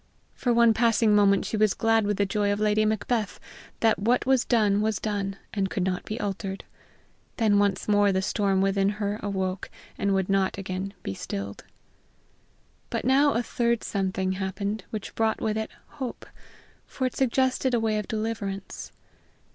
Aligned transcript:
For 0.33 0.51
one 0.51 0.73
passing 0.73 1.13
moment 1.15 1.45
she 1.45 1.55
was 1.55 1.75
glad 1.75 2.07
with 2.07 2.17
the 2.17 2.25
joy 2.25 2.51
of 2.51 2.59
Lady 2.59 2.85
Macbeth, 2.85 3.39
that 3.81 3.99
what 3.99 4.25
was 4.25 4.43
done 4.43 4.81
was 4.81 4.97
done, 4.97 5.35
and 5.53 5.69
could 5.69 5.83
not 5.83 6.05
be 6.05 6.19
altered. 6.19 6.63
Then 7.37 7.59
once 7.59 7.87
more 7.87 8.11
the 8.11 8.23
storm 8.23 8.61
within 8.61 8.89
her 8.97 9.19
awoke 9.21 9.69
and 9.99 10.15
would 10.15 10.27
not 10.27 10.57
again 10.57 10.95
be 11.03 11.13
stilled. 11.13 11.65
But 12.89 13.05
now 13.05 13.33
a 13.35 13.43
third 13.43 13.83
something 13.83 14.31
happened 14.31 14.85
which 14.89 15.13
brought 15.13 15.39
with 15.39 15.55
it 15.55 15.69
hope, 15.85 16.25
for 16.87 17.05
it 17.05 17.15
suggested 17.15 17.75
a 17.75 17.79
way 17.79 17.99
of 17.99 18.07
deliverance. 18.07 18.91